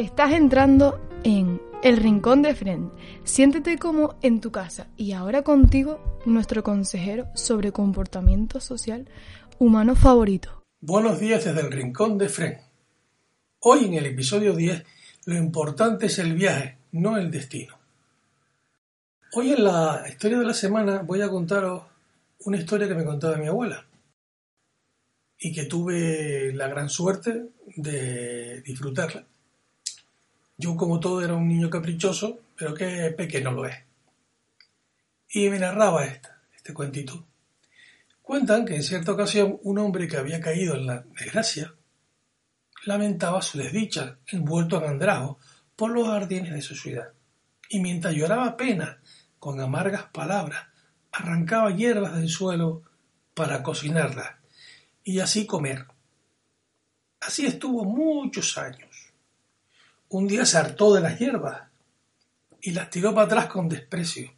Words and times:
Estás 0.00 0.32
entrando 0.32 0.98
en 1.24 1.60
El 1.82 1.98
Rincón 1.98 2.40
de 2.40 2.54
Friend. 2.54 2.90
Siéntete 3.22 3.76
como 3.76 4.18
en 4.22 4.40
tu 4.40 4.50
casa 4.50 4.88
y 4.96 5.12
ahora 5.12 5.42
contigo 5.42 6.22
nuestro 6.24 6.62
consejero 6.62 7.26
sobre 7.34 7.70
comportamiento 7.70 8.60
social 8.60 9.10
humano 9.58 9.94
favorito. 9.94 10.64
Buenos 10.80 11.20
días 11.20 11.44
desde 11.44 11.60
el 11.60 11.70
Rincón 11.70 12.16
de 12.16 12.30
Friend. 12.30 12.56
Hoy 13.58 13.84
en 13.84 13.92
el 13.92 14.06
episodio 14.06 14.54
10 14.54 14.82
lo 15.26 15.34
importante 15.34 16.06
es 16.06 16.18
el 16.18 16.32
viaje, 16.32 16.78
no 16.92 17.18
el 17.18 17.30
destino. 17.30 17.76
Hoy 19.34 19.52
en 19.52 19.64
la 19.64 20.06
historia 20.08 20.38
de 20.38 20.46
la 20.46 20.54
semana 20.54 21.02
voy 21.02 21.20
a 21.20 21.28
contaros 21.28 21.82
una 22.46 22.56
historia 22.56 22.88
que 22.88 22.94
me 22.94 23.04
contaba 23.04 23.36
mi 23.36 23.48
abuela 23.48 23.84
y 25.38 25.52
que 25.52 25.66
tuve 25.66 26.54
la 26.54 26.68
gran 26.68 26.88
suerte 26.88 27.50
de 27.76 28.62
disfrutarla 28.62 29.26
yo, 30.60 30.76
como 30.76 31.00
todo, 31.00 31.24
era 31.24 31.34
un 31.34 31.48
niño 31.48 31.70
caprichoso, 31.70 32.40
pero 32.54 32.74
que 32.74 33.10
pequeño 33.16 33.50
lo 33.50 33.64
es. 33.64 33.76
Y 35.30 35.48
me 35.48 35.58
narraba 35.58 36.04
esta, 36.04 36.42
este 36.54 36.74
cuentito. 36.74 37.26
Cuentan 38.20 38.66
que 38.66 38.76
en 38.76 38.82
cierta 38.82 39.12
ocasión 39.12 39.58
un 39.62 39.78
hombre 39.78 40.06
que 40.06 40.18
había 40.18 40.38
caído 40.38 40.74
en 40.74 40.86
la 40.86 41.00
desgracia 41.18 41.74
lamentaba 42.84 43.40
su 43.40 43.56
desdicha, 43.56 44.18
envuelto 44.26 44.76
en 44.76 44.90
andrajo 44.90 45.38
por 45.76 45.92
los 45.92 46.06
jardines 46.06 46.52
de 46.52 46.60
su 46.60 46.76
ciudad. 46.76 47.08
Y 47.70 47.80
mientras 47.80 48.14
lloraba 48.14 48.56
pena 48.58 49.00
con 49.38 49.60
amargas 49.60 50.04
palabras, 50.12 50.66
arrancaba 51.10 51.74
hierbas 51.74 52.16
del 52.16 52.28
suelo 52.28 52.82
para 53.32 53.62
cocinarlas 53.62 54.34
y 55.04 55.20
así 55.20 55.46
comer. 55.46 55.86
Así 57.20 57.46
estuvo 57.46 57.84
muchos 57.84 58.58
años 58.58 58.89
un 60.10 60.26
día 60.26 60.44
se 60.44 60.58
hartó 60.58 60.92
de 60.92 61.00
las 61.00 61.18
hierbas 61.18 61.68
y 62.60 62.72
las 62.72 62.90
tiró 62.90 63.14
para 63.14 63.26
atrás 63.26 63.46
con 63.46 63.68
desprecio. 63.68 64.32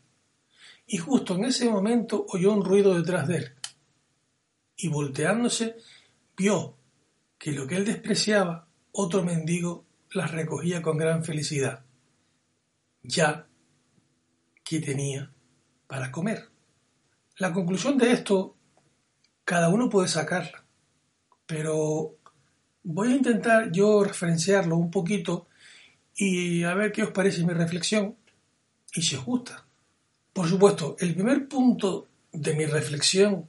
Y 0.87 0.99
justo 0.99 1.35
en 1.35 1.45
ese 1.45 1.69
momento 1.69 2.27
oyó 2.29 2.53
un 2.53 2.65
ruido 2.65 2.95
detrás 2.95 3.27
de 3.27 3.37
él. 3.39 3.55
Y 4.77 4.89
volteándose, 4.89 5.77
vio 6.37 6.77
que 7.39 7.53
lo 7.53 7.67
que 7.67 7.77
él 7.77 7.87
despreciaba, 7.87 8.69
otro 8.93 9.25
mendigo 9.25 9.87
las 10.11 10.31
recogía 10.31 10.83
con 10.83 10.99
gran 10.99 11.25
felicidad, 11.25 11.85
ya 13.03 13.47
que 14.63 14.81
tenía 14.81 15.33
para 15.87 16.13
comer. 16.13 16.51
La 17.39 17.53
conclusión 17.53 17.97
de 17.97 18.13
esto, 18.13 18.57
cada 19.45 19.71
uno 19.71 19.89
puede 19.89 20.09
sacarla, 20.09 20.65
pero 21.47 22.17
voy 22.83 23.13
a 23.13 23.17
intentar 23.17 23.73
yo 23.73 24.05
referenciarlo 24.05 24.77
un 24.77 24.91
poquito 24.91 25.47
y 26.15 26.63
a 26.65 26.75
ver 26.75 26.93
qué 26.93 27.03
os 27.03 27.11
parece 27.11 27.45
mi 27.45 27.53
reflexión 27.53 28.17
y 28.95 29.03
si 29.03 29.17
os 29.17 29.25
gusta. 29.25 29.65
Por 30.33 30.49
supuesto, 30.49 30.97
el 30.99 31.15
primer 31.15 31.49
punto 31.49 32.09
de 32.33 32.55
mi 32.55 32.67
reflexión 32.67 33.49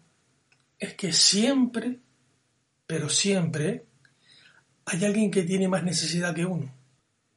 es 0.78 0.94
que 0.96 1.14
siempre, 1.14 2.00
pero 2.86 3.10
siempre, 3.10 3.86
hay 4.86 5.06
alguien 5.06 5.32
que 5.32 5.44
tiene 5.44 5.68
más 5.68 5.84
necesidad 5.84 6.36
que 6.36 6.46
uno. 6.46 6.74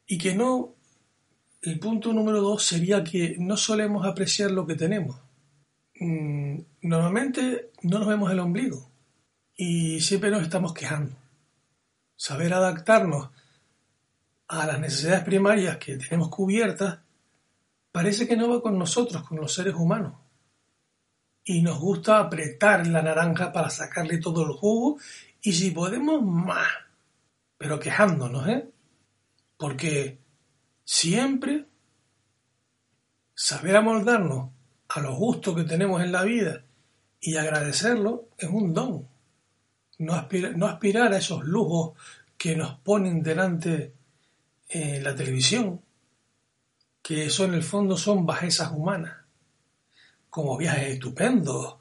Y 0.07 0.19
que 0.19 0.35
no, 0.35 0.75
el 1.63 1.79
punto 1.79 2.13
número 2.13 2.41
dos 2.41 2.65
sería 2.65 3.05
que 3.05 3.37
no 3.39 3.57
solemos 3.57 4.07
apreciar 4.07 4.51
lo 4.51 4.67
que 4.67 4.75
tenemos. 4.75 5.21
Mm, 5.99 6.59
normalmente 6.83 7.71
no 7.83 7.99
nos 7.99 8.09
vemos 8.09 8.31
el 8.31 8.41
ombligo 8.41 8.91
y 9.57 10.01
siempre 10.01 10.31
nos 10.31 10.43
estamos 10.43 10.75
quejando. 10.75 11.17
Saber 12.17 12.53
adaptarnos 12.53 13.31
a 14.49 14.67
las 14.67 14.81
necesidades 14.81 15.25
primarias 15.25 15.79
que 15.79 15.97
tenemos 15.97 16.29
cubiertas, 16.29 17.01
parece 17.91 18.29
que 18.29 18.37
no 18.37 18.49
va 18.49 18.63
con 18.63 18.79
nosotros, 18.79 19.23
con 19.23 19.39
los 19.39 19.53
seres 19.53 19.75
humanos. 19.75 20.15
Y 21.45 21.63
nos 21.63 21.79
gusta 21.79 22.19
apretar 22.19 22.87
la 22.87 23.03
naranja 23.03 23.53
para 23.53 23.71
sacarle 23.71 24.19
todo 24.19 24.45
el 24.45 24.53
jugo 24.53 24.99
y 25.43 25.53
si 25.53 25.71
podemos 25.71 26.23
más, 26.23 26.69
pero 27.57 27.79
quejándonos, 27.79 28.49
¿eh? 28.49 28.69
Porque 29.57 30.19
siempre 30.85 31.67
saber 33.35 33.77
amoldarnos 33.77 34.51
a 34.89 35.01
los 35.01 35.17
gustos 35.17 35.57
que 35.57 35.65
tenemos 35.65 36.03
en 36.03 36.13
la 36.13 36.23
vida 36.23 36.65
y 37.21 37.37
agradecerlo 37.37 38.29
es 38.39 38.49
un 38.49 38.75
don. 38.75 39.09
No, 39.99 40.29
no 40.57 40.67
aspirar 40.67 41.13
a 41.13 41.19
esos 41.19 41.45
lujos 41.45 41.97
que 42.37 42.55
nos 42.55 42.79
ponen 42.81 43.23
delante 43.23 43.96
en 44.69 45.05
la 45.05 45.15
televisión, 45.15 45.81
que 47.03 47.27
eso 47.27 47.45
en 47.45 47.55
el 47.55 47.63
fondo 47.63 47.97
son 47.97 48.27
bajezas 48.27 48.73
humanas, 48.73 49.17
como 50.29 50.57
viajes 50.57 50.95
estupendos, 50.95 51.77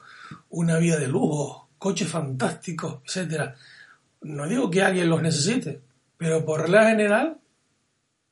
una 0.50 0.78
vida 0.78 0.98
de 0.98 1.08
lujo, 1.08 1.68
coches 1.78 2.08
fantásticos, 2.08 3.00
etc. 3.04 3.54
No 4.22 4.48
digo 4.48 4.70
que 4.70 4.82
alguien 4.82 5.10
los 5.10 5.22
necesite, 5.22 5.80
pero 6.16 6.44
por 6.44 6.62
regla 6.62 6.88
general 6.88 7.38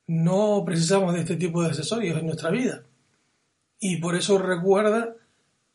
no 0.07 0.63
precisamos 0.65 1.15
de 1.15 1.21
este 1.21 1.37
tipo 1.37 1.63
de 1.63 1.69
accesorios 1.69 2.19
en 2.19 2.27
nuestra 2.27 2.51
vida. 2.51 2.83
Y 3.81 3.97
por 3.97 4.15
eso 4.15 4.39
recuerda 4.39 5.15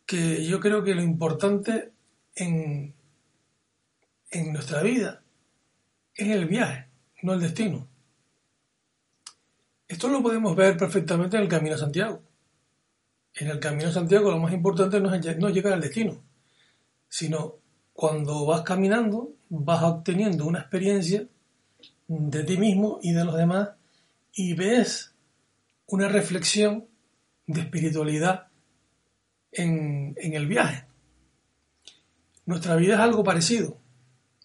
que 0.06 0.46
yo 0.46 0.60
creo 0.60 0.84
que 0.84 0.96
lo 0.96 1.04
importante 1.04 1.92
en, 2.36 2.94
en 4.32 4.54
nuestra 4.54 4.82
vida 4.82 5.22
es 6.16 6.30
el 6.30 6.46
viaje, 6.46 6.88
no 7.22 7.34
el 7.34 7.42
destino. 7.42 7.88
Esto 9.90 10.08
lo 10.08 10.22
podemos 10.22 10.56
ver 10.56 10.78
perfectamente 10.78 11.36
en 11.36 11.44
el 11.44 11.50
Camino 11.50 11.74
a 11.74 11.80
Santiago. 11.80 12.22
En 13.34 13.48
el 13.48 13.60
Camino 13.60 13.90
a 13.90 13.92
Santiago 13.92 14.30
lo 14.30 14.38
más 14.38 14.54
importante 14.54 15.00
no 15.00 15.12
es 15.12 15.38
no 15.40 15.50
llegar 15.50 15.74
al 15.74 15.82
destino, 15.82 16.22
sino 17.08 17.56
cuando 17.92 18.46
vas 18.46 18.62
caminando 18.62 19.32
vas 19.50 19.82
obteniendo 19.82 20.46
una 20.46 20.60
experiencia 20.60 21.28
de 22.08 22.44
ti 22.44 22.58
mismo 22.58 23.00
y 23.02 23.14
de 23.14 23.26
los 23.26 23.36
demás 23.36 23.70
y 24.32 24.54
ves 24.54 25.16
una 25.88 26.08
reflexión 26.08 26.88
de 27.48 27.62
espiritualidad 27.62 28.48
en, 29.52 30.16
en 30.18 30.34
el 30.36 30.46
viaje. 30.46 30.86
Nuestra 32.46 32.76
vida 32.76 32.94
es 32.94 33.00
algo 33.00 33.24
parecido, 33.24 33.80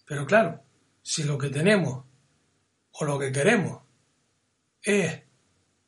pero 0.07 0.25
claro, 0.25 0.63
si 1.03 1.23
lo 1.23 1.37
que 1.37 1.49
tenemos 1.49 2.03
o 2.93 3.05
lo 3.05 3.19
que 3.19 3.31
queremos 3.31 3.83
es 4.81 5.24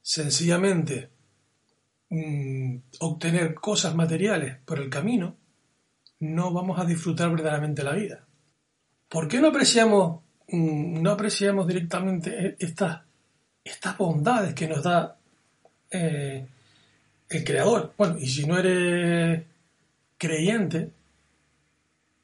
sencillamente 0.08 1.10
mm, 2.10 2.78
obtener 3.00 3.56
cosas 3.56 3.94
materiales 3.94 4.56
por 4.64 4.80
el 4.80 4.90
camino, 4.90 5.36
no 6.22 6.54
vamos 6.54 6.80
a 6.80 6.86
disfrutar 6.86 7.30
verdaderamente 7.30 7.84
la 7.84 7.92
vida. 7.92 8.26
¿Por 9.10 9.28
qué 9.28 9.42
no 9.42 9.50
apreciamos, 9.50 10.22
mm, 10.48 11.02
no 11.02 11.12
apreciamos 11.12 11.68
directamente 11.68 12.30
e-, 12.30 12.56
estas, 12.58 13.02
estas 13.66 13.98
bondades 13.98 14.54
que 14.54 14.70
nos 14.70 14.82
da 14.82 15.18
eh, 15.92 16.48
el 17.30 17.44
Creador? 17.44 17.94
Bueno, 17.98 18.18
y 18.18 18.28
si 18.28 18.46
no 18.46 18.58
eres 18.58 19.44
creyente, 20.18 20.90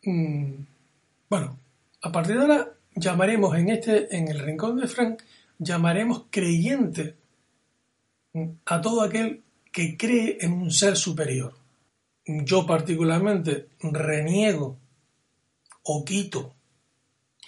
mm, 0.05 0.53
bueno, 1.29 1.59
a 2.01 2.11
partir 2.13 2.37
de 2.37 2.41
ahora 2.43 2.69
llamaremos 2.95 3.57
en 3.57 3.69
este, 3.71 4.15
en 4.15 4.29
el 4.29 4.39
rincón 4.39 4.77
de 4.77 4.87
Frank, 4.87 5.21
llamaremos 5.59 6.23
creyente 6.29 7.22
a 8.65 8.81
todo 8.81 9.01
aquel 9.01 9.43
que 9.71 9.97
cree 9.97 10.37
en 10.41 10.53
un 10.53 10.71
ser 10.71 10.97
superior. 10.97 11.53
Yo 12.25 12.65
particularmente 12.65 13.69
reniego 13.81 14.77
o 15.83 16.05
quito 16.05 16.53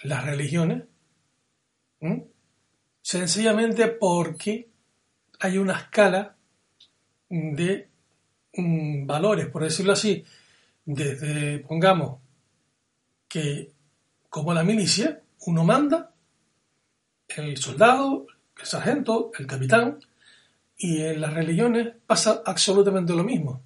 las 0.02 0.24
religiones 0.24 0.84
sencillamente 3.02 3.86
porque 3.88 4.68
hay 5.40 5.58
una 5.58 5.74
escala 5.78 6.36
de 7.28 7.88
mm, 8.54 9.06
valores, 9.06 9.46
por 9.46 9.62
decirlo 9.62 9.92
así, 9.92 10.24
desde, 10.84 11.60
pongamos, 11.60 12.20
que 13.28 13.72
como 14.28 14.54
la 14.54 14.64
milicia, 14.64 15.22
uno 15.46 15.64
manda, 15.64 16.12
el 17.28 17.56
soldado, 17.56 18.26
el 18.58 18.66
sargento, 18.66 19.30
el 19.38 19.46
capitán, 19.46 19.98
y 20.78 21.02
en 21.02 21.20
las 21.20 21.32
religiones 21.32 21.94
pasa 22.06 22.42
absolutamente 22.44 23.14
lo 23.14 23.24
mismo. 23.24 23.62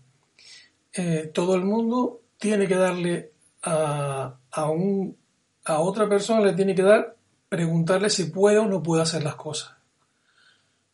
Eh, 0.93 1.31
todo 1.35 1.55
el 1.55 1.65
mundo 1.65 2.23
tiene 2.39 2.67
que 2.67 2.77
darle 2.77 3.33
a, 3.63 4.37
a, 4.51 4.71
un, 4.71 5.17
a 5.65 5.81
otra 5.81 6.09
persona, 6.09 6.41
le 6.41 6.53
tiene 6.55 6.75
que 6.75 6.83
dar, 6.83 7.17
preguntarle 7.49 8.11
si 8.11 8.25
puede 8.25 8.59
o 8.59 8.67
no 8.67 8.83
puede 8.83 9.03
hacer 9.03 9.23
las 9.23 9.35
cosas. 9.35 9.75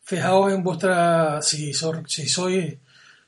Fijaos 0.01 0.53
en 0.53 0.63
vuestra, 0.63 1.41
si, 1.41 1.73
si 1.73 2.27
sois, 2.27 2.77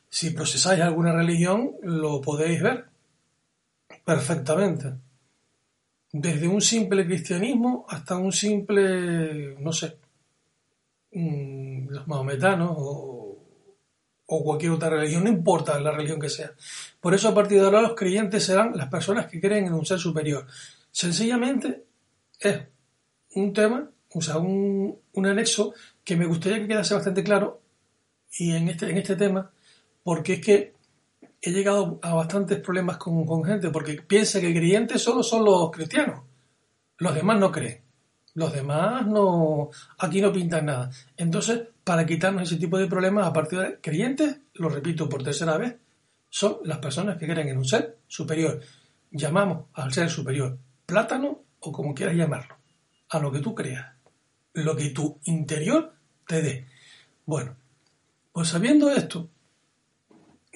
si 0.10 0.30
procesáis 0.32 0.82
alguna 0.82 1.12
religión, 1.12 1.74
lo 1.84 2.22
podéis 2.22 2.62
ver 2.62 2.86
perfectamente. 4.04 4.94
Desde 6.12 6.48
un 6.48 6.62
simple 6.62 7.06
cristianismo 7.06 7.86
hasta 7.88 8.18
un 8.18 8.32
simple, 8.32 9.56
no 9.60 9.72
sé, 9.72 9.98
mm, 11.12 11.90
los 11.90 12.08
mahometanos 12.08 12.74
o, 12.78 13.30
o 14.32 14.44
cualquier 14.44 14.72
otra 14.72 14.90
religión, 14.90 15.24
no 15.24 15.30
importa 15.30 15.80
la 15.80 15.92
religión 15.92 16.20
que 16.20 16.30
sea. 16.30 16.52
Por 17.02 17.14
eso 17.14 17.30
a 17.30 17.34
partir 17.34 17.60
de 17.60 17.66
ahora 17.66 17.82
los 17.82 17.96
creyentes 17.96 18.44
serán 18.46 18.76
las 18.76 18.88
personas 18.88 19.26
que 19.26 19.42
creen 19.42 19.66
en 19.66 19.74
un 19.74 19.86
ser 19.86 20.00
superior. 20.00 20.46
Sencillamente 20.92 21.84
es 22.40 22.60
un 23.34 23.54
tema, 23.54 23.90
o 24.14 24.22
sea, 24.22 24.38
un, 24.38 25.00
un 25.14 25.26
anexo 25.26 25.74
que 26.04 26.16
me 26.16 26.26
gustaría 26.26 26.60
que 26.60 26.68
quedase 26.68 26.94
bastante 26.94 27.24
claro 27.24 27.62
y 28.38 28.52
en 28.52 28.70
este, 28.70 28.90
en 28.90 28.98
este 28.98 29.16
tema, 29.16 29.52
porque 30.04 30.34
es 30.34 30.42
que 30.42 30.74
he 31.42 31.52
llegado 31.52 32.00
a 32.04 32.14
bastantes 32.14 32.60
problemas 32.60 32.98
con, 32.98 33.26
con 33.26 33.44
gente, 33.44 33.70
porque 33.70 34.02
piensa 34.02 34.40
que 34.40 34.54
creyentes 34.54 35.02
solo 35.02 35.24
son 35.24 35.46
los 35.46 35.72
cristianos. 35.72 36.24
Los 36.98 37.16
demás 37.16 37.40
no 37.40 37.52
creen. 37.52 37.82
Los 38.40 38.54
demás 38.54 39.06
no, 39.06 39.70
aquí 39.98 40.22
no 40.22 40.32
pintan 40.32 40.68
nada. 40.68 40.90
Entonces, 41.18 41.60
para 41.84 42.06
quitarnos 42.06 42.44
ese 42.44 42.56
tipo 42.56 42.78
de 42.78 42.88
problemas, 42.88 43.28
a 43.28 43.34
partir 43.34 43.60
de 43.60 43.82
creyentes, 43.82 44.38
lo 44.54 44.70
repito 44.70 45.10
por 45.10 45.22
tercera 45.22 45.58
vez, 45.58 45.76
son 46.30 46.60
las 46.64 46.78
personas 46.78 47.18
que 47.18 47.28
creen 47.28 47.50
en 47.50 47.58
un 47.58 47.66
ser 47.66 47.98
superior. 48.08 48.62
Llamamos 49.12 49.66
al 49.74 49.92
ser 49.92 50.10
superior 50.10 50.58
plátano 50.86 51.42
o 51.60 51.72
como 51.74 51.94
quieras 51.94 52.16
llamarlo, 52.16 52.56
a 53.10 53.20
lo 53.20 53.30
que 53.30 53.40
tú 53.40 53.54
creas, 53.54 53.94
lo 54.54 54.74
que 54.74 54.92
tu 54.92 55.20
interior 55.26 55.96
te 56.26 56.42
dé. 56.42 56.66
Bueno, 57.26 57.58
pues 58.32 58.48
sabiendo 58.48 58.90
esto, 58.90 59.30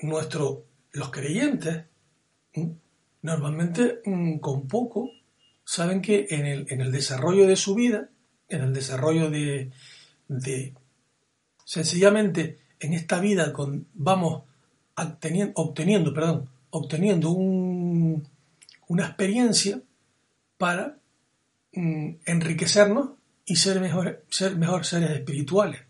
nuestro, 0.03 0.68
los 0.94 1.12
creyentes 1.12 1.83
normalmente 3.24 4.00
con 4.39 4.69
poco 4.69 5.09
saben 5.65 6.01
que 6.01 6.27
en 6.30 6.45
el, 6.45 6.65
en 6.69 6.81
el 6.81 6.92
desarrollo 6.92 7.48
de 7.48 7.56
su 7.56 7.75
vida, 7.75 8.10
en 8.50 8.62
el 8.62 8.74
desarrollo 8.74 9.30
de, 9.30 9.71
sencillamente 11.65 12.60
en 12.80 12.94
esta 12.94 13.19
vida 13.19 13.54
vamos 13.94 14.44
obteniendo, 14.95 16.13
perdón, 16.13 16.50
obteniendo 16.69 17.31
un, 17.31 18.27
una 18.88 19.06
experiencia 19.06 19.81
para 20.57 20.98
mm, 21.74 22.09
enriquecernos 22.25 23.12
y 23.45 23.56
ser 23.56 23.81
ser 24.30 24.57
mejor 24.57 24.86
seres 24.86 25.12
espirituales. 25.12 25.81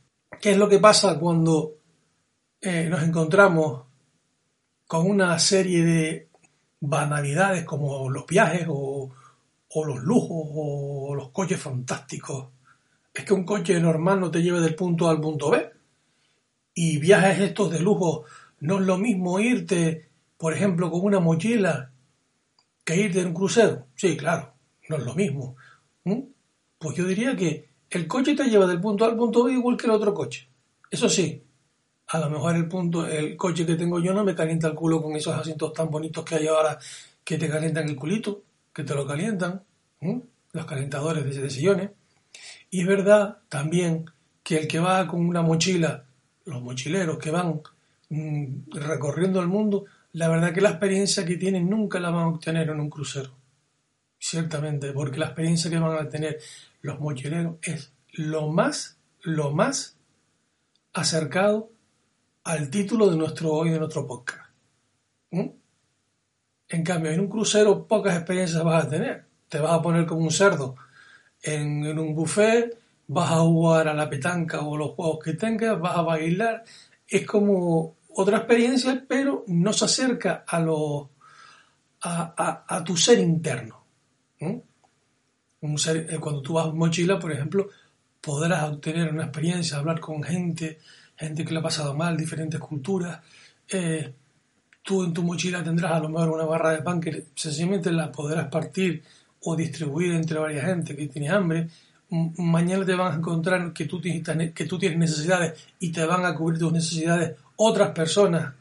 ¿Qué 0.41 0.51
es 0.51 0.57
lo 0.57 0.67
que 0.67 0.79
pasa 0.79 1.19
cuando 1.19 1.75
eh, 2.61 2.87
nos 2.89 3.03
encontramos 3.03 3.83
con 4.87 5.09
una 5.09 5.37
serie 5.39 5.83
de 5.83 6.27
banalidades 6.79 7.63
como 7.65 8.09
los 8.09 8.25
viajes 8.25 8.65
o, 8.69 9.11
o 9.75 9.85
los 9.85 9.99
lujos 9.99 10.47
o 10.51 11.15
los 11.15 11.29
coches 11.29 11.59
fantásticos? 11.59 12.47
Es 13.13 13.25
que 13.25 13.33
un 13.33 13.45
coche 13.45 13.79
normal 13.79 14.19
no 14.19 14.31
te 14.31 14.41
lleve 14.41 14.59
del 14.59 14.75
punto 14.75 15.07
A 15.07 15.11
al 15.11 15.21
punto 15.21 15.51
B. 15.51 15.69
Y 16.75 16.97
viajes 16.97 17.39
estos 17.39 17.71
de 17.71 17.79
lujo, 17.79 18.25
no 18.59 18.79
es 18.79 18.85
lo 18.85 18.97
mismo 18.97 19.39
irte, 19.39 20.09
por 20.37 20.53
ejemplo, 20.53 20.89
con 20.89 21.01
una 21.01 21.19
mochila 21.19 21.91
que 22.83 22.97
irte 22.97 23.21
en 23.21 23.27
un 23.27 23.33
crucero. 23.33 23.85
Sí, 23.95 24.17
claro 24.17 24.53
no 24.89 24.97
es 24.97 25.03
lo 25.03 25.15
mismo. 25.15 25.55
Pues 26.77 26.97
yo 26.97 27.05
diría 27.05 27.35
que 27.35 27.69
el 27.89 28.07
coche 28.07 28.35
te 28.35 28.45
lleva 28.45 28.67
del 28.67 28.81
punto 28.81 29.05
A 29.05 29.09
al 29.09 29.15
punto 29.15 29.43
B 29.43 29.53
igual 29.53 29.77
que 29.77 29.85
el 29.85 29.91
otro 29.91 30.13
coche. 30.13 30.49
Eso 30.89 31.07
sí, 31.07 31.41
a 32.07 32.19
lo 32.19 32.29
mejor 32.29 32.55
el 32.55 32.67
punto, 32.67 33.05
el 33.07 33.37
coche 33.37 33.65
que 33.65 33.75
tengo 33.75 33.99
yo 33.99 34.13
no 34.13 34.23
me 34.23 34.35
calienta 34.35 34.67
el 34.67 34.75
culo 34.75 35.01
con 35.01 35.15
esos 35.15 35.33
asientos 35.33 35.73
tan 35.73 35.89
bonitos 35.89 36.25
que 36.25 36.35
hay 36.35 36.47
ahora 36.47 36.77
que 37.23 37.37
te 37.37 37.49
calientan 37.49 37.87
el 37.87 37.95
culito, 37.95 38.41
que 38.73 38.83
te 38.83 38.95
lo 38.95 39.05
calientan, 39.05 39.63
los 40.51 40.65
calentadores 40.65 41.23
de, 41.23 41.49
sillones. 41.49 41.91
Y 42.69 42.81
es 42.81 42.87
verdad 42.87 43.39
también 43.49 44.05
que 44.41 44.57
el 44.57 44.67
que 44.67 44.79
va 44.79 45.07
con 45.07 45.25
una 45.25 45.41
mochila, 45.41 46.05
los 46.45 46.61
mochileros 46.61 47.17
que 47.17 47.31
van 47.31 47.61
mm, 48.09 48.71
recorriendo 48.71 49.39
el 49.39 49.47
mundo, 49.47 49.85
la 50.13 50.27
verdad 50.27 50.53
que 50.53 50.61
la 50.61 50.69
experiencia 50.69 51.25
que 51.25 51.37
tienen 51.37 51.69
nunca 51.69 51.99
la 51.99 52.09
van 52.09 52.23
a 52.23 52.27
obtener 52.27 52.69
en 52.69 52.79
un 52.79 52.89
crucero. 52.89 53.31
Ciertamente, 54.19 54.91
porque 54.93 55.19
la 55.19 55.27
experiencia 55.27 55.69
que 55.69 55.79
van 55.79 56.05
a 56.05 56.09
tener 56.09 56.39
los 56.81 56.99
mochileros 56.99 57.57
es 57.61 57.91
lo 58.13 58.47
más, 58.47 58.97
lo 59.21 59.51
más 59.51 59.97
acercado 60.93 61.71
al 62.43 62.69
título 62.69 63.09
de 63.09 63.17
nuestro 63.17 63.51
hoy 63.51 63.69
de 63.69 63.79
nuestro 63.79 64.05
podcast. 64.07 64.49
En 66.73 66.83
cambio, 66.83 67.11
en 67.11 67.19
un 67.19 67.27
crucero 67.27 67.85
pocas 67.85 68.15
experiencias 68.15 68.63
vas 68.63 68.85
a 68.85 68.89
tener. 68.89 69.25
Te 69.47 69.59
vas 69.59 69.73
a 69.73 69.81
poner 69.83 70.07
como 70.07 70.21
un 70.21 70.31
cerdo 70.31 70.75
en, 71.43 71.85
un 71.99 72.15
buffet, 72.15 72.75
vas 73.05 73.29
a 73.31 73.41
jugar 73.41 73.87
a 73.87 73.93
la 73.93 74.09
petanca 74.09 74.61
o 74.61 74.75
los 74.75 74.93
juegos 74.95 75.19
que 75.23 75.33
tengas, 75.33 75.79
vas 75.79 75.95
a 75.95 76.01
bailar. 76.01 76.63
Es 77.07 77.27
como 77.27 77.97
otra 78.15 78.37
experiencia, 78.37 79.05
pero 79.07 79.43
no 79.45 79.71
se 79.71 79.85
acerca 79.85 80.45
a, 80.47 80.59
lo, 80.59 81.11
a, 82.01 82.65
a 82.67 82.83
tu 82.83 82.97
ser 82.97 83.19
interno. 83.19 83.83
Eh, 84.39 86.17
cuando 86.19 86.41
tú 86.41 86.53
vas 86.53 86.69
en 86.69 86.77
mochila, 86.77 87.19
por 87.19 87.31
ejemplo, 87.33 87.69
podrás 88.19 88.63
obtener 88.63 89.13
una 89.13 89.25
experiencia, 89.25 89.77
hablar 89.77 89.99
con 89.99 90.23
gente, 90.23 90.79
gente 91.15 91.45
que 91.45 91.53
le 91.53 91.59
ha 91.59 91.63
pasado 91.63 91.93
mal, 91.93 92.17
diferentes 92.17 92.59
culturas. 92.59 93.19
Eh, 93.69 94.11
tú 94.83 95.03
en 95.03 95.13
tu 95.13 95.23
mochila 95.23 95.63
tendrás 95.63 95.93
a 95.93 95.99
lo 95.99 96.09
mejor 96.09 96.29
una 96.29 96.43
barra 96.43 96.71
de 96.71 96.81
pan 96.81 96.99
que 96.99 97.27
sencillamente 97.33 97.91
la 97.91 98.11
podrás 98.11 98.47
partir 98.49 99.01
o 99.41 99.55
distribuir 99.55 100.13
entre 100.13 100.37
varias 100.37 100.65
gente 100.65 100.95
que 100.95 101.07
tiene 101.07 101.29
hambre. 101.29 101.69
Mañana 102.09 102.85
te 102.85 102.93
van 102.93 103.13
a 103.13 103.15
encontrar 103.15 103.73
que 103.73 103.85
tú, 103.85 103.99
tienes, 103.99 104.53
que 104.53 104.65
tú 104.65 104.77
tienes 104.77 104.99
necesidades 104.99 105.67
y 105.79 105.91
te 105.91 106.05
van 106.05 106.25
a 106.25 106.35
cubrir 106.35 106.59
tus 106.59 106.71
necesidades 106.71 107.37
otras 107.55 107.91
personas, 107.91 108.53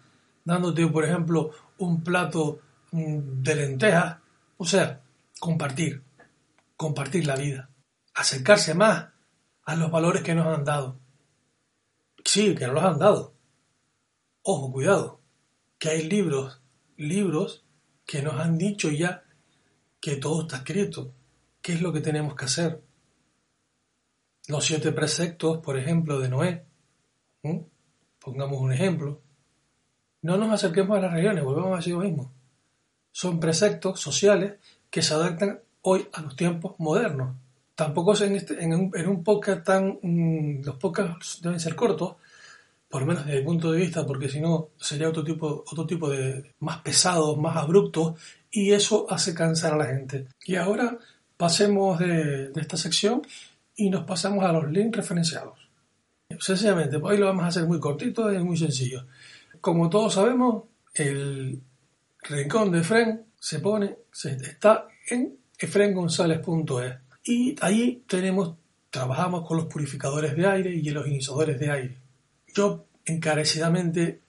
dándote, 0.44 0.86
por 0.86 1.04
ejemplo, 1.04 1.50
un 1.78 2.02
plato 2.02 2.60
mm, 2.92 3.42
de 3.42 3.54
lentejas. 3.54 4.16
O 4.56 4.64
sea, 4.64 5.00
compartir, 5.40 6.02
compartir 6.76 7.26
la 7.26 7.36
vida, 7.36 7.68
acercarse 8.14 8.74
más 8.74 9.08
a 9.64 9.76
los 9.76 9.90
valores 9.90 10.22
que 10.22 10.34
nos 10.34 10.46
han 10.46 10.64
dado. 10.64 10.96
Sí, 12.24 12.54
que 12.54 12.66
nos 12.66 12.74
los 12.76 12.84
han 12.84 12.98
dado. 12.98 13.34
Ojo, 14.42 14.72
cuidado, 14.72 15.21
que 15.82 15.90
hay 15.90 16.08
libros, 16.08 16.60
libros 16.96 17.64
que 18.06 18.22
nos 18.22 18.34
han 18.34 18.56
dicho 18.56 18.88
ya 18.88 19.24
que 20.00 20.14
todo 20.14 20.42
está 20.42 20.58
escrito. 20.58 21.12
¿Qué 21.60 21.72
es 21.72 21.82
lo 21.82 21.92
que 21.92 22.00
tenemos 22.00 22.36
que 22.36 22.44
hacer? 22.44 22.80
Los 24.46 24.64
siete 24.64 24.92
preceptos, 24.92 25.58
por 25.58 25.76
ejemplo, 25.76 26.20
de 26.20 26.28
Noé. 26.28 26.64
Pongamos 28.20 28.60
un 28.60 28.72
ejemplo. 28.72 29.20
No 30.20 30.36
nos 30.36 30.52
acerquemos 30.52 30.96
a 30.96 31.00
las 31.00 31.14
religiones, 31.14 31.42
volvemos 31.42 31.72
a 31.72 31.76
decir 31.78 31.94
lo 31.94 32.00
mismo. 32.02 32.30
Son 33.10 33.40
preceptos 33.40 33.98
sociales 33.98 34.60
que 34.88 35.02
se 35.02 35.14
adaptan 35.14 35.62
hoy 35.80 36.06
a 36.12 36.20
los 36.20 36.36
tiempos 36.36 36.78
modernos. 36.78 37.34
Tampoco 37.74 38.16
en, 38.22 38.36
este, 38.36 38.62
en, 38.62 38.72
un, 38.72 38.92
en 38.94 39.08
un 39.08 39.24
podcast 39.24 39.64
tan... 39.64 39.98
Mm, 40.00 40.62
los 40.62 40.76
podcasts 40.76 41.42
deben 41.42 41.58
ser 41.58 41.74
cortos, 41.74 42.14
por 42.92 43.00
lo 43.00 43.06
menos 43.06 43.24
desde 43.24 43.38
mi 43.38 43.46
punto 43.46 43.72
de 43.72 43.78
vista, 43.78 44.04
porque 44.04 44.28
si 44.28 44.38
no 44.38 44.68
sería 44.76 45.08
otro 45.08 45.24
tipo, 45.24 45.64
otro 45.66 45.86
tipo 45.86 46.10
de 46.10 46.52
más 46.58 46.82
pesados, 46.82 47.38
más 47.38 47.56
abruptos, 47.56 48.20
y 48.50 48.72
eso 48.72 49.06
hace 49.08 49.32
cansar 49.32 49.72
a 49.72 49.76
la 49.78 49.86
gente. 49.86 50.26
Y 50.44 50.56
ahora 50.56 50.98
pasemos 51.38 51.98
de, 51.98 52.52
esta 52.54 52.76
sección 52.76 53.22
y 53.74 53.88
nos 53.88 54.04
pasamos 54.04 54.44
a 54.44 54.52
los 54.52 54.70
links 54.70 54.94
referenciados. 54.94 55.58
Sencillamente, 56.38 56.98
hoy 57.02 57.16
lo 57.16 57.24
vamos 57.24 57.44
a 57.44 57.46
hacer 57.46 57.64
muy 57.64 57.80
cortito 57.80 58.30
y 58.30 58.38
muy 58.44 58.58
sencillo. 58.58 59.06
Como 59.62 59.88
todos 59.88 60.12
sabemos, 60.12 60.64
el 60.92 61.62
rincón 62.24 62.72
de 62.72 62.82
Fren 62.82 63.24
se 63.40 63.60
pone, 63.60 63.96
se, 64.12 64.32
está 64.32 64.86
en 65.08 65.38
efrengonzalez.es 65.58 66.94
y 67.24 67.56
ahí 67.62 68.04
tenemos, 68.06 68.54
trabajamos 68.90 69.48
con 69.48 69.56
los 69.56 69.64
purificadores 69.64 70.36
de 70.36 70.46
aire 70.46 70.74
y 70.74 70.90
los 70.90 71.06
iniciadores 71.06 71.58
de 71.58 71.70
aire. 71.70 72.01
Yo 72.54 72.84
encarecidamente 73.04 74.20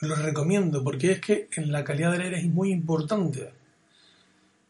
los 0.00 0.18
recomiendo 0.20 0.82
porque 0.82 1.12
es 1.12 1.20
que 1.20 1.48
en 1.56 1.72
la 1.72 1.84
calidad 1.84 2.12
del 2.12 2.22
aire 2.22 2.38
es 2.38 2.46
muy 2.46 2.70
importante. 2.70 3.50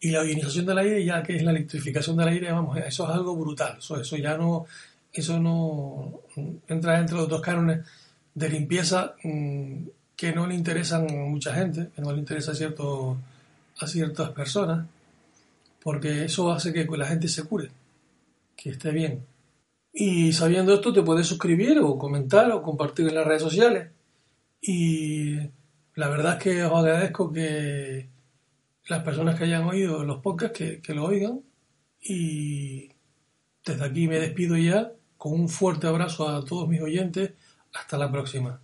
Y 0.00 0.10
la 0.10 0.24
ionización 0.24 0.66
del 0.66 0.78
aire, 0.78 1.04
ya 1.04 1.22
que 1.22 1.36
es 1.36 1.42
la 1.42 1.50
electrificación 1.50 2.16
del 2.16 2.28
aire, 2.28 2.52
vamos, 2.52 2.76
eso 2.78 3.08
es 3.08 3.10
algo 3.10 3.34
brutal. 3.36 3.76
Eso, 3.78 4.00
eso 4.00 4.16
ya 4.16 4.36
no, 4.36 4.66
eso 5.12 5.40
no 5.40 6.20
entra 6.68 7.00
entre 7.00 7.16
los 7.16 7.28
dos 7.28 7.40
cánones 7.40 7.86
de 8.34 8.48
limpieza 8.50 9.14
mm, 9.24 9.86
que 10.14 10.32
no 10.32 10.46
le 10.46 10.54
interesan 10.54 11.10
a 11.10 11.24
mucha 11.24 11.54
gente, 11.54 11.90
que 11.94 12.02
no 12.02 12.12
le 12.12 12.18
interesa 12.18 12.52
a, 12.52 12.54
cierto, 12.54 13.18
a 13.78 13.86
ciertas 13.86 14.30
personas, 14.30 14.86
porque 15.82 16.24
eso 16.24 16.52
hace 16.52 16.72
que 16.72 16.84
la 16.84 17.06
gente 17.06 17.28
se 17.28 17.44
cure, 17.44 17.70
que 18.56 18.70
esté 18.70 18.90
bien. 18.90 19.24
Y 19.98 20.34
sabiendo 20.34 20.74
esto 20.74 20.92
te 20.92 21.02
puedes 21.02 21.26
suscribir 21.26 21.78
o 21.78 21.96
comentar 21.96 22.52
o 22.52 22.62
compartir 22.62 23.08
en 23.08 23.14
las 23.14 23.26
redes 23.26 23.40
sociales. 23.40 23.92
Y 24.60 25.36
la 25.94 26.10
verdad 26.10 26.36
es 26.36 26.42
que 26.42 26.64
os 26.64 26.72
agradezco 26.74 27.32
que 27.32 28.10
las 28.88 29.02
personas 29.02 29.38
que 29.38 29.44
hayan 29.44 29.64
oído 29.64 30.04
los 30.04 30.20
podcasts 30.20 30.58
que, 30.58 30.82
que 30.82 30.92
lo 30.92 31.06
oigan. 31.06 31.40
Y 32.02 32.90
desde 33.64 33.86
aquí 33.86 34.06
me 34.06 34.20
despido 34.20 34.58
ya 34.58 34.92
con 35.16 35.32
un 35.32 35.48
fuerte 35.48 35.86
abrazo 35.86 36.28
a 36.28 36.44
todos 36.44 36.68
mis 36.68 36.82
oyentes. 36.82 37.32
Hasta 37.72 37.96
la 37.96 38.12
próxima. 38.12 38.60